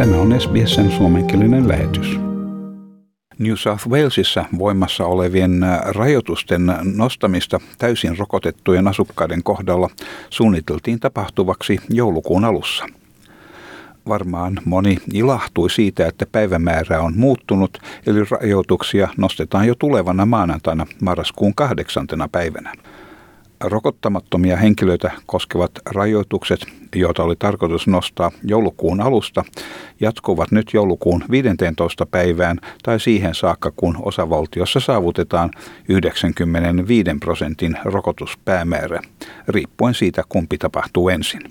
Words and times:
Tämä 0.00 0.16
on 0.16 0.40
SBSn 0.40 0.90
suomenkielinen 0.90 1.68
lähetys. 1.68 2.20
New 3.38 3.54
South 3.54 3.88
Walesissa 3.88 4.44
voimassa 4.58 5.04
olevien 5.04 5.60
rajoitusten 5.86 6.74
nostamista 6.96 7.60
täysin 7.78 8.18
rokotettujen 8.18 8.88
asukkaiden 8.88 9.42
kohdalla 9.42 9.90
suunniteltiin 10.30 11.00
tapahtuvaksi 11.00 11.78
joulukuun 11.88 12.44
alussa. 12.44 12.86
Varmaan 14.08 14.58
moni 14.64 14.98
ilahtui 15.12 15.70
siitä, 15.70 16.06
että 16.06 16.26
päivämäärä 16.32 17.00
on 17.00 17.12
muuttunut, 17.16 17.78
eli 18.06 18.24
rajoituksia 18.30 19.08
nostetaan 19.16 19.66
jo 19.66 19.74
tulevana 19.74 20.26
maanantaina 20.26 20.86
marraskuun 21.02 21.54
kahdeksantena 21.54 22.28
päivänä. 22.28 22.72
Rokottamattomia 23.64 24.56
henkilöitä 24.56 25.10
koskevat 25.26 25.70
rajoitukset, 25.90 26.60
joita 26.94 27.22
oli 27.22 27.36
tarkoitus 27.38 27.86
nostaa 27.86 28.30
joulukuun 28.44 29.00
alusta, 29.00 29.44
jatkuvat 30.00 30.50
nyt 30.50 30.70
joulukuun 30.74 31.24
15. 31.30 32.06
päivään 32.06 32.58
tai 32.82 33.00
siihen 33.00 33.34
saakka, 33.34 33.72
kun 33.76 33.96
osavaltiossa 34.02 34.80
saavutetaan 34.80 35.50
95 35.88 37.10
prosentin 37.20 37.78
rokotuspäämäärä, 37.84 39.00
riippuen 39.48 39.94
siitä, 39.94 40.22
kumpi 40.28 40.58
tapahtuu 40.58 41.08
ensin. 41.08 41.42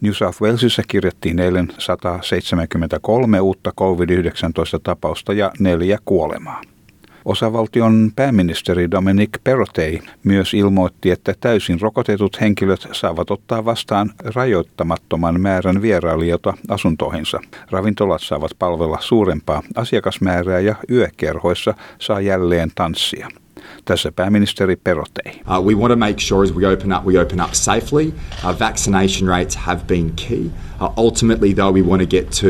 New 0.00 0.12
South 0.12 0.42
Walesissa 0.42 0.82
kirjattiin 0.88 1.38
eilen 1.38 1.68
173 1.78 3.40
uutta 3.40 3.72
COVID-19-tapausta 3.78 5.32
ja 5.32 5.52
neljä 5.58 5.98
kuolemaa. 6.04 6.62
Osavaltion 7.24 8.12
pääministeri 8.16 8.90
Dominic 8.90 9.30
Perrottet 9.44 10.02
myös 10.24 10.54
ilmoitti, 10.54 11.10
että 11.10 11.34
täysin 11.40 11.80
rokotetut 11.80 12.40
henkilöt 12.40 12.88
saavat 12.92 13.30
ottaa 13.30 13.64
vastaan 13.64 14.10
rajoittamattoman 14.34 15.40
määrän 15.40 15.82
vierailijoita 15.82 16.54
asuntoihinsa. 16.68 17.40
Ravintolat 17.70 18.22
saavat 18.22 18.50
palvella 18.58 18.98
suurempaa 19.00 19.62
asiakasmäärää 19.74 20.60
ja 20.60 20.74
yökerhoissa 20.90 21.74
saa 21.98 22.20
jälleen 22.20 22.70
tanssia. 22.74 23.28
Tässä 23.84 24.12
pääministeri 24.12 24.76
Perotei. 24.76 25.40
Uh, 25.48 25.66
we 25.66 25.74
want 25.74 25.90
to 25.90 25.96
make 25.96 26.20
sure 26.20 26.44
as 26.44 26.54
we 26.54 26.72
open 26.72 26.92
up, 26.92 27.04
we 27.04 27.20
open 27.20 27.40
up 27.40 27.52
safely. 27.52 28.06
Uh, 28.44 28.58
vaccination 28.58 29.28
rates 29.28 29.56
have 29.56 29.80
been 29.86 30.12
key. 30.16 30.50
Uh, 30.80 30.90
ultimately, 30.96 31.54
though, 31.54 31.74
we 31.74 31.82
want 31.82 32.02
to 32.02 32.06
get 32.06 32.30
to 32.40 32.48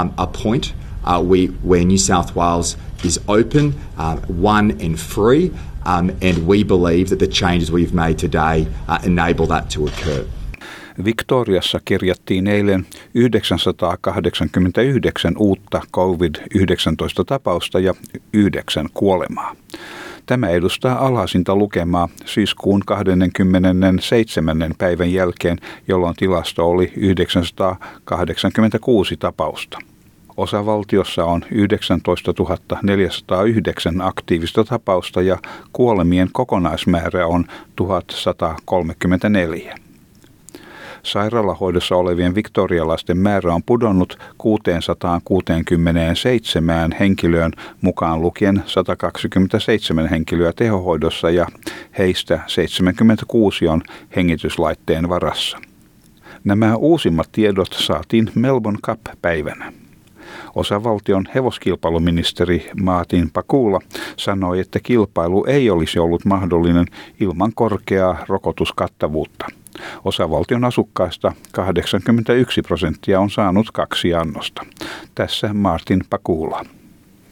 um, 0.00 0.12
a 0.16 0.26
point 0.26 0.74
uh, 1.04 1.30
we, 1.30 1.46
where 1.46 1.84
New 1.84 1.98
South 1.98 2.36
Wales 2.36 2.78
is 3.04 3.20
open, 3.28 3.74
um, 3.98 4.42
one 4.42 4.74
and 4.80 4.96
free, 4.96 5.50
um, 5.84 6.10
and 6.22 6.46
we 6.46 6.64
believe 6.64 7.08
that 7.08 7.18
the 7.18 7.26
changes 7.26 7.72
we've 7.72 7.94
made 7.94 8.18
today 8.18 8.66
uh, 8.88 8.98
enable 9.04 9.46
that 9.46 9.70
to 9.70 9.84
occur. 9.84 10.24
Victoriassa 11.04 11.80
kirjattiin 11.84 12.46
eilen 12.46 12.86
989 13.14 15.34
uutta 15.38 15.82
COVID-19-tapausta 15.92 17.80
ja 17.80 17.94
yhdeksän 18.32 18.88
kuolemaa. 18.94 19.56
Tämä 20.26 20.48
edustaa 20.48 21.06
alhaisinta 21.06 21.56
lukemaa 21.56 22.08
syyskuun 22.24 22.82
27. 22.86 24.74
päivän 24.78 25.12
jälkeen, 25.12 25.58
jolloin 25.88 26.16
tilasto 26.16 26.70
oli 26.70 26.92
986 26.96 29.16
tapausta. 29.16 29.78
Osavaltiossa 30.36 31.24
on 31.24 31.44
19 31.50 32.34
409 32.82 34.00
aktiivista 34.00 34.64
tapausta 34.64 35.22
ja 35.22 35.38
kuolemien 35.72 36.28
kokonaismäärä 36.32 37.26
on 37.26 37.44
1134. 37.76 39.74
Sairaalahoidossa 41.02 41.96
olevien 41.96 42.34
viktorialaisten 42.34 43.18
määrä 43.18 43.54
on 43.54 43.62
pudonnut 43.62 44.18
667 44.38 46.96
henkilöön 47.00 47.52
mukaan 47.80 48.20
lukien 48.20 48.62
127 48.66 50.08
henkilöä 50.08 50.52
tehohoidossa 50.56 51.30
ja 51.30 51.46
heistä 51.98 52.40
76 52.46 53.68
on 53.68 53.82
hengityslaitteen 54.16 55.08
varassa. 55.08 55.58
Nämä 56.44 56.76
uusimmat 56.76 57.28
tiedot 57.32 57.72
saatiin 57.72 58.30
Melbourne 58.34 58.78
Cup-päivänä. 58.86 59.72
Osavaltion 60.54 61.28
hevoskilpailuministeri 61.34 62.70
Maatin 62.82 63.30
Pakula 63.32 63.80
sanoi, 64.16 64.60
että 64.60 64.80
kilpailu 64.80 65.44
ei 65.44 65.70
olisi 65.70 65.98
ollut 65.98 66.24
mahdollinen 66.24 66.86
ilman 67.20 67.52
korkeaa 67.54 68.24
rokotuskattavuutta. 68.28 69.46
Osavaltion 70.04 70.64
asukkaista 70.64 71.32
81 71.52 72.62
prosenttia 72.62 73.20
on 73.20 73.30
saanut 73.30 73.70
kaksi 73.70 74.14
annosta. 74.14 74.62
Tässä 75.14 75.54
Martin 75.54 76.04
Pakula. 76.10 76.64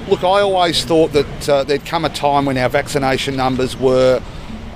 Look, 0.09 0.23
I 0.23 0.43
always 0.43 0.87
thought 0.87 1.13
that 1.13 1.27
uh, 1.27 1.67
there'd 1.67 1.91
come 1.91 2.07
a 2.07 2.11
time 2.11 2.47
when 2.47 2.57
our 2.57 2.73
vaccination 2.73 3.37
numbers 3.37 3.81
were 3.81 4.23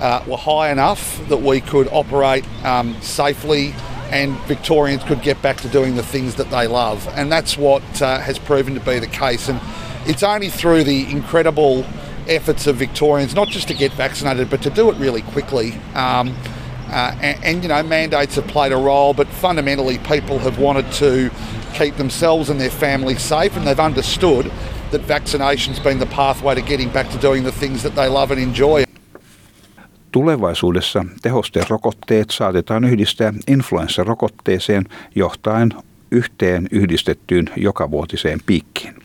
uh, 0.01 0.21
were 0.27 0.37
high 0.37 0.71
enough 0.71 0.99
that 1.29 1.41
we 1.41 1.61
could 1.61 1.87
operate 1.91 2.45
um, 2.63 2.95
safely 3.01 3.73
and 4.11 4.37
Victorians 4.41 5.03
could 5.03 5.21
get 5.21 5.41
back 5.41 5.57
to 5.57 5.67
doing 5.69 5.95
the 5.95 6.03
things 6.03 6.35
that 6.35 6.49
they 6.49 6.67
love. 6.67 7.07
And 7.15 7.31
that's 7.31 7.57
what 7.57 7.83
uh, 8.01 8.19
has 8.19 8.39
proven 8.39 8.73
to 8.75 8.79
be 8.79 8.99
the 8.99 9.07
case. 9.07 9.49
And 9.49 9.59
it's 10.05 10.23
only 10.23 10.49
through 10.49 10.83
the 10.83 11.09
incredible 11.09 11.85
efforts 12.27 12.67
of 12.67 12.77
Victorians, 12.77 13.35
not 13.35 13.47
just 13.49 13.67
to 13.67 13.73
get 13.73 13.91
vaccinated, 13.93 14.49
but 14.49 14.61
to 14.63 14.69
do 14.69 14.89
it 14.89 14.97
really 14.97 15.21
quickly. 15.21 15.73
Um, 15.93 16.35
uh, 16.87 17.17
and, 17.21 17.43
and, 17.43 17.63
you 17.63 17.69
know, 17.69 17.81
mandates 17.81 18.35
have 18.35 18.47
played 18.47 18.71
a 18.71 18.77
role, 18.77 19.13
but 19.13 19.27
fundamentally, 19.27 19.97
people 19.99 20.37
have 20.39 20.59
wanted 20.59 20.91
to 20.93 21.31
keep 21.73 21.95
themselves 21.95 22.49
and 22.49 22.61
their 22.61 22.69
families 22.69 23.21
safe, 23.21 23.57
and 23.57 23.65
they've 23.65 23.79
understood 23.79 24.51
that 24.91 25.01
vaccination's 25.01 25.79
been 25.79 25.99
the 25.99 26.05
pathway 26.05 26.55
to 26.55 26.61
getting 26.61 26.89
back 26.89 27.09
to 27.09 27.17
doing 27.17 27.43
the 27.43 27.51
things 27.51 27.83
that 27.83 27.95
they 27.95 28.07
love 28.07 28.31
and 28.31 28.39
enjoy. 28.39 28.84
Tulevaisuudessa 30.15 31.05
tehosterokotteet 31.21 32.29
saatetaan 32.29 32.83
yhdistää 32.83 33.33
influenssarokotteeseen 33.47 34.83
johtaen 35.15 35.73
yhteen 36.11 36.67
yhdistettyyn 36.71 37.49
jokavuotiseen 37.55 38.39
piikkiin. 38.45 38.95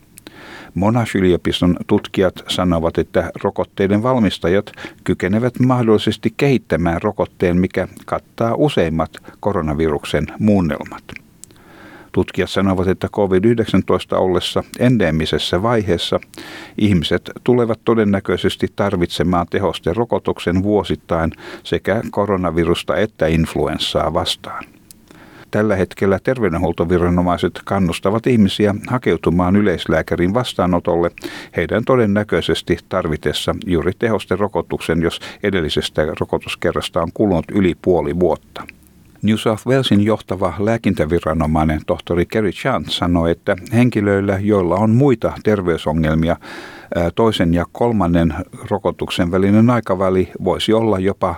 Monash-yliopiston 0.75 1.75
tutkijat 1.87 2.33
sanovat, 2.47 2.97
että 2.97 3.31
rokotteiden 3.43 4.03
valmistajat 4.03 4.71
kykenevät 5.03 5.59
mahdollisesti 5.59 6.33
kehittämään 6.37 7.01
rokotteen, 7.01 7.57
mikä 7.57 7.87
kattaa 8.05 8.55
useimmat 8.55 9.11
koronaviruksen 9.39 10.27
muunnelmat. 10.39 11.03
Tutkijat 12.11 12.49
sanovat, 12.49 12.87
että 12.87 13.07
COVID-19 13.07 14.17
ollessa 14.17 14.63
endeemisessä 14.79 15.61
vaiheessa 15.61 16.19
ihmiset 16.77 17.31
tulevat 17.43 17.79
todennäköisesti 17.85 18.67
tarvitsemaan 18.75 19.47
tehosten 19.49 19.95
rokotuksen 19.95 20.63
vuosittain 20.63 21.31
sekä 21.63 22.01
koronavirusta 22.11 22.95
että 22.95 23.27
influenssaa 23.27 24.13
vastaan. 24.13 24.63
Tällä 25.51 25.75
hetkellä 25.75 26.19
terveydenhuoltoviranomaiset 26.23 27.61
kannustavat 27.65 28.27
ihmisiä 28.27 28.75
hakeutumaan 28.87 29.55
yleislääkärin 29.55 30.33
vastaanotolle 30.33 31.11
heidän 31.55 31.85
todennäköisesti 31.85 32.77
tarvitessa 32.89 33.55
juuri 33.65 33.91
tehosten 33.99 34.39
rokotuksen, 34.39 35.01
jos 35.01 35.19
edellisestä 35.43 36.01
rokotuskerrasta 36.19 37.01
on 37.01 37.09
kulunut 37.13 37.45
yli 37.51 37.75
puoli 37.81 38.19
vuotta. 38.19 38.63
New 39.23 39.35
South 39.35 39.67
Walesin 39.67 40.01
johtava 40.01 40.53
lääkintäviranomainen 40.59 41.81
tohtori 41.87 42.25
Kerry 42.25 42.51
Chant 42.51 42.89
sanoi, 42.89 43.31
että 43.31 43.55
henkilöillä, 43.73 44.39
joilla 44.39 44.75
on 44.75 44.89
muita 44.89 45.33
terveysongelmia, 45.43 46.37
toisen 47.15 47.53
ja 47.53 47.65
kolmannen 47.71 48.33
rokotuksen 48.69 49.31
välinen 49.31 49.69
aikaväli 49.69 50.31
voisi 50.43 50.73
olla 50.73 50.99
jopa 50.99 51.35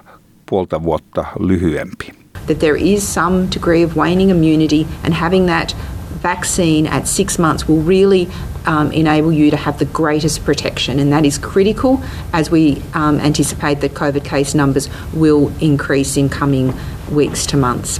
puolta 0.49 0.83
vuotta 0.83 1.25
lyhyempi. 1.39 2.11
That 2.45 2.59
there 2.59 2.79
is 2.79 3.13
some 3.13 3.47
degree 3.55 3.85
of 3.85 3.97
waning 3.97 4.31
immunity 4.31 4.85
and 5.05 5.13
having 5.13 5.47
that 5.47 5.75
vaccine 6.23 6.87
at 6.87 7.07
six 7.07 7.37
months 7.37 7.67
will 7.67 7.81
really 7.81 8.27
um, 8.65 8.91
enable 8.93 9.31
you 9.31 9.51
to 9.51 9.57
have 9.57 9.77
the 9.77 9.85
greatest 9.85 10.43
protection, 10.43 10.97
and 10.99 11.11
that 11.11 11.25
is 11.25 11.37
critical 11.37 12.01
as 12.31 12.49
we 12.49 12.81
um, 12.93 13.19
anticipate 13.19 13.81
that 13.81 13.93
COVID 13.93 14.25
case 14.25 14.55
numbers 14.55 14.89
will 15.13 15.51
increase 15.59 16.17
in 16.17 16.29
coming 16.29 16.73
weeks 17.11 17.45
to 17.47 17.57
months. 17.57 17.99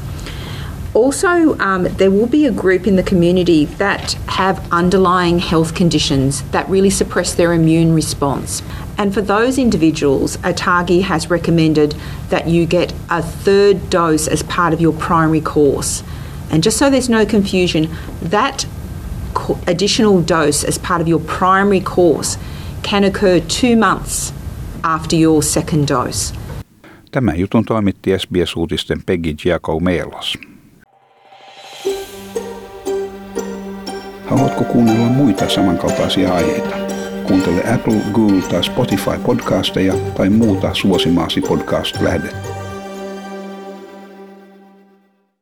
Also, 0.94 1.58
um, 1.60 1.84
there 1.98 2.12
will 2.12 2.28
be 2.28 2.46
a 2.46 2.52
group 2.52 2.86
in 2.86 2.96
the 2.96 3.04
community 3.04 3.66
that 3.66 4.14
have 4.28 4.72
underlying 4.72 5.40
health 5.40 5.74
conditions 5.74 6.44
that 6.52 6.70
really 6.70 6.92
suppress 6.92 7.34
their 7.34 7.52
immune 7.52 7.94
response. 7.94 8.62
And 8.98 9.12
for 9.12 9.22
those 9.22 9.58
individuals, 9.58 10.38
ATAGI 10.38 11.02
has 11.02 11.32
recommended 11.32 11.96
that 12.30 12.48
you 12.48 12.68
get 12.68 12.94
a 13.10 13.24
third 13.24 13.90
dose 13.90 14.28
as 14.28 14.44
part 14.44 14.72
of 14.72 14.80
your 14.80 14.94
primary 14.94 15.42
course. 15.42 16.04
And 16.54 16.64
just 16.64 16.78
so 16.78 16.90
there's 16.90 17.10
no 17.10 17.26
confusion, 17.26 17.90
that 18.30 18.68
additional 19.68 20.22
dose 20.22 20.68
as 20.68 20.80
part 20.80 21.02
of 21.02 21.08
your 21.08 21.22
primary 21.40 21.80
course 21.80 22.38
can 22.84 23.04
occur 23.04 23.40
two 23.40 23.76
months 23.76 24.34
after 24.84 25.16
your 25.16 25.44
second 25.44 25.88
dose. 25.88 26.34
Tämä 27.12 27.34
jutun 27.34 27.66
toimitti 27.66 28.12
SBS-uutisten 28.18 29.02
Peggy 29.06 29.34
Giacomelos. 29.34 30.38
Haluatko 34.26 34.64
kuunnella 34.64 35.06
muita 35.10 35.50
samankaltaisia 35.50 36.34
aiheita? 36.34 36.76
Kuuntele 37.28 37.74
Apple, 37.74 38.02
Google 38.14 38.42
tai 38.42 38.64
Spotify 38.64 39.20
podcasteja 39.26 39.94
tai 39.94 40.30
muuta 40.30 40.74
suosimaasi 40.74 41.42
podcast-lähdettä. 41.42 42.63